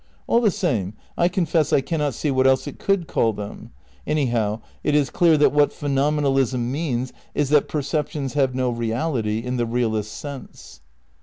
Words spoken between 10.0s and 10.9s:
sense.